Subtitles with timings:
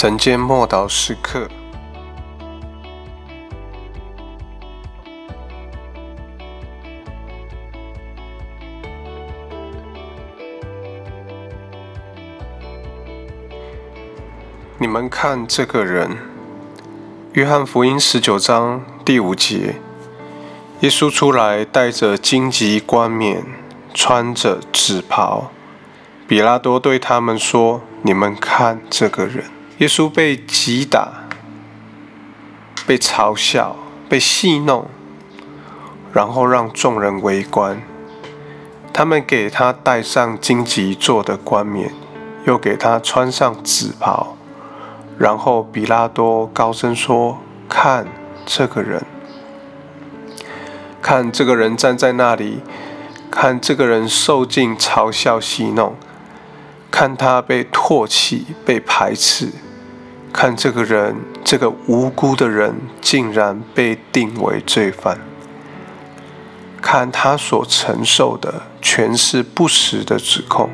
[0.00, 1.46] 晨间默祷时刻，
[14.78, 16.08] 你们看这个人，
[17.34, 19.74] 《约翰福音》十九章第五节，
[20.80, 23.44] 耶稣出来，带着荆棘冠冕，
[23.92, 25.50] 穿着紫袍。
[26.26, 29.44] 比拉多对他们说：“你们看这个人。”
[29.80, 31.26] 耶稣被击打，
[32.86, 33.76] 被嘲笑，
[34.10, 34.86] 被戏弄，
[36.12, 37.80] 然后让众人围观。
[38.92, 41.94] 他们给他戴上荆棘做的冠冕，
[42.44, 44.36] 又给他穿上紫袍。
[45.16, 48.06] 然后比拉多高声说：“看
[48.44, 49.06] 这个人，
[51.00, 52.60] 看这个人站在那里，
[53.30, 55.96] 看这个人受尽嘲笑戏弄，
[56.90, 59.48] 看他被唾弃、被排斥。”
[60.32, 65.18] 看这个人，这个无辜的人竟然被定为罪犯。
[66.80, 70.70] 看他所承受的全是不实的指控。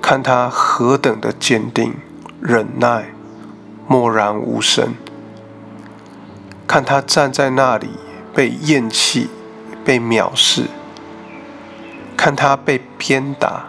[0.00, 1.94] 看他何等的坚定、
[2.40, 3.12] 忍耐、
[3.86, 4.94] 默然无声。
[6.66, 7.88] 看他站在那里
[8.34, 9.28] 被厌弃、
[9.84, 10.64] 被藐视。
[12.16, 13.66] 看他被鞭打，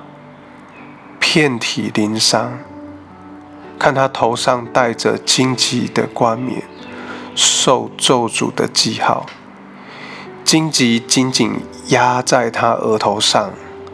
[1.20, 2.60] 遍体鳞伤。
[3.84, 6.64] 看他头上戴着荆棘的冠冕，
[7.36, 9.26] 受咒诅的记号，
[10.46, 11.60] 荆棘紧紧
[11.90, 13.52] 压在他额头上，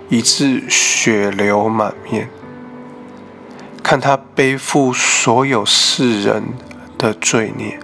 [0.09, 2.29] 以致血流满面。
[3.81, 6.43] 看他背负所有世人
[6.95, 7.79] 的罪孽，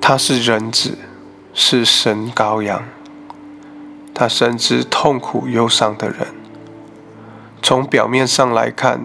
[0.00, 0.96] 他是人子，
[1.52, 2.82] 是神羔羊，
[4.14, 6.28] 他深知痛苦忧伤的人。
[7.60, 9.02] 从表面上来看。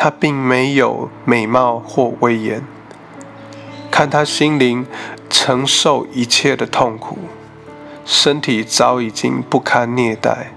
[0.00, 2.62] 他并没有美貌或威严，
[3.90, 4.86] 看他心灵
[5.28, 7.18] 承受一切的痛苦，
[8.04, 10.52] 身体早已经不堪虐待。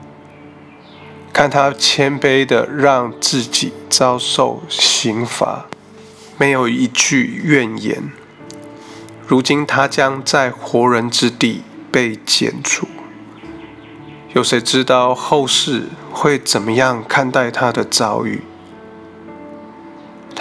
[1.34, 5.66] 看他谦卑的让自己遭受刑罚，
[6.38, 8.12] 没有一句怨言。
[9.26, 12.88] 如今他将在活人之地被剪除，
[14.34, 18.42] 有谁知道后世会怎么样看待他的遭遇？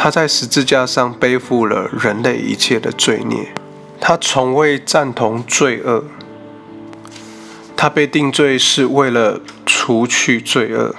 [0.02, 3.52] 他在十字架上背负了人类一切的罪孽，
[4.00, 6.04] 他从未赞同罪恶。
[7.76, 10.96] 他被定罪是为了除去罪恶。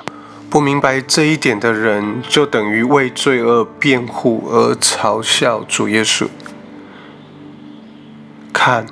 [0.52, 6.28] 不明白这一点的人，就等于为罪恶辩护而嘲笑主耶稣。
[8.54, 8.86] 看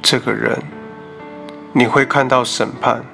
[0.00, 0.62] 这个人，
[1.72, 3.04] 你会看到审判，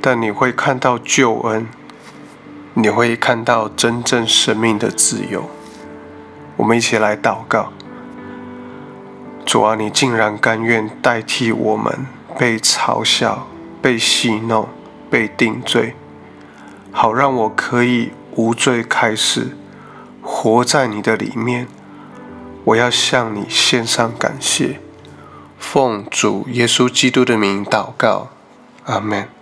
[0.00, 1.66] 但你会看到救恩。
[2.74, 5.50] 你会看到真正生命的自由。
[6.56, 7.72] 我们一起来祷告：
[9.44, 12.06] 主啊，你竟然甘愿代替我们
[12.38, 13.48] 被嘲笑、
[13.82, 14.68] 被戏弄、
[15.10, 15.94] 被定罪，
[16.92, 19.56] 好让我可以无罪开始，
[20.22, 21.66] 活在你的里面。
[22.64, 24.78] 我要向你献上感谢，
[25.58, 28.28] 奉主耶稣基督的名祷告，
[28.84, 29.39] 阿门。